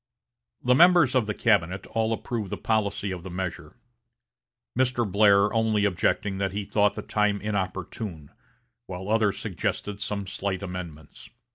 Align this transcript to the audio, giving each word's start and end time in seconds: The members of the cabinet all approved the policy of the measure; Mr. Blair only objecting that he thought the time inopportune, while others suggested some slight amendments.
The 0.63 0.73
members 0.73 1.13
of 1.13 1.27
the 1.27 1.35
cabinet 1.35 1.85
all 1.85 2.11
approved 2.11 2.49
the 2.49 2.57
policy 2.57 3.11
of 3.11 3.21
the 3.21 3.29
measure; 3.29 3.77
Mr. 4.75 5.05
Blair 5.07 5.53
only 5.53 5.85
objecting 5.85 6.39
that 6.39 6.53
he 6.53 6.65
thought 6.65 6.95
the 6.95 7.03
time 7.03 7.39
inopportune, 7.39 8.31
while 8.87 9.07
others 9.09 9.37
suggested 9.37 10.01
some 10.01 10.25
slight 10.25 10.63
amendments. 10.63 11.29